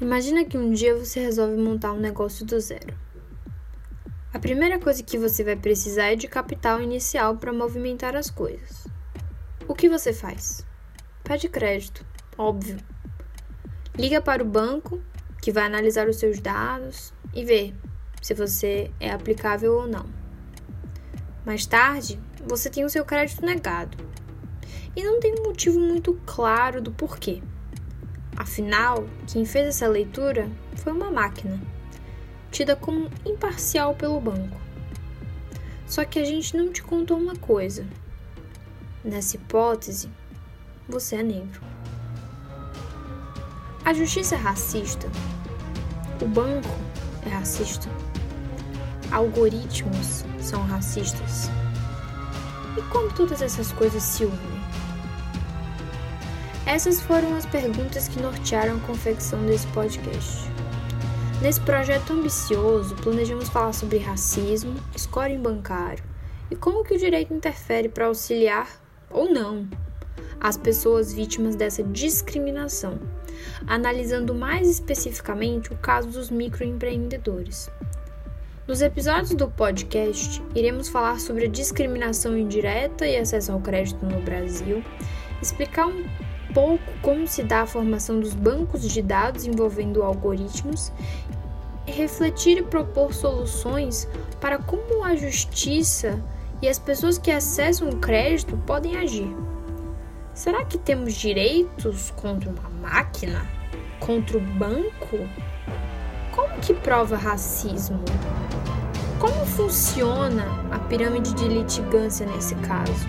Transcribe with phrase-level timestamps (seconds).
[0.00, 2.96] Imagina que um dia você resolve montar um negócio do zero.
[4.32, 8.86] A primeira coisa que você vai precisar é de capital inicial para movimentar as coisas.
[9.68, 10.64] O que você faz?
[11.22, 12.02] Pede crédito,
[12.38, 12.78] óbvio.
[13.94, 15.02] Liga para o banco,
[15.42, 17.74] que vai analisar os seus dados e ver
[18.22, 20.06] se você é aplicável ou não.
[21.44, 23.98] Mais tarde, você tem o seu crédito negado.
[24.96, 27.42] E não tem um motivo muito claro do porquê.
[28.40, 31.60] Afinal, quem fez essa leitura foi uma máquina,
[32.50, 34.58] tida como imparcial pelo banco.
[35.86, 37.86] Só que a gente não te contou uma coisa.
[39.04, 40.08] Nessa hipótese,
[40.88, 41.60] você é negro.
[43.84, 45.06] A justiça é racista.
[46.22, 46.74] O banco
[47.26, 47.90] é racista.
[49.12, 51.50] Algoritmos são racistas.
[52.78, 54.60] E como todas essas coisas se unem?
[56.66, 60.48] Essas foram as perguntas que nortearam a confecção desse podcast.
[61.40, 66.04] Nesse projeto ambicioso, planejamos falar sobre racismo, scoring bancário
[66.50, 68.68] e como que o direito interfere para auxiliar
[69.10, 69.66] ou não
[70.40, 72.98] as pessoas vítimas dessa discriminação,
[73.66, 77.70] analisando mais especificamente o caso dos microempreendedores.
[78.66, 84.20] Nos episódios do podcast, iremos falar sobre a discriminação indireta e acesso ao crédito no
[84.20, 84.82] Brasil,
[85.42, 86.04] explicar um
[86.52, 90.92] pouco como se dá a formação dos bancos de dados envolvendo algoritmos,
[91.86, 94.08] refletir e propor soluções
[94.40, 96.22] para como a justiça
[96.62, 99.34] e as pessoas que acessam o crédito podem agir.
[100.34, 103.46] Será que temos direitos contra uma máquina?
[103.98, 105.18] Contra o banco?
[106.32, 108.00] Como que prova racismo?
[109.18, 113.06] Como funciona a pirâmide de litigância nesse caso?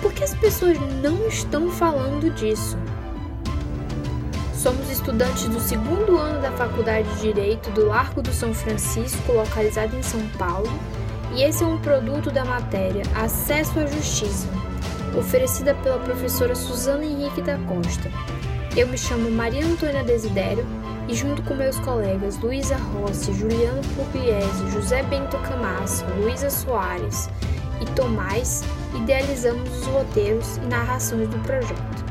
[0.00, 2.78] Por que as pessoas não estão falando disso?
[4.54, 9.94] Somos estudantes do segundo ano da Faculdade de Direito do Largo do São Francisco, localizado
[9.94, 10.70] em São Paulo,
[11.34, 14.48] e esse é um produto da matéria Acesso à Justiça,
[15.18, 18.10] oferecida pela professora Suzana Henrique da Costa.
[18.74, 20.66] Eu me chamo Maria Antônia Desidério
[21.08, 27.28] e, junto com meus colegas Luísa Rossi, Juliano Pugliese, José Bento Camasso, Luísa Soares
[27.80, 28.62] e Tomás,
[28.94, 32.09] idealizamos os roteiros e narrações do projeto.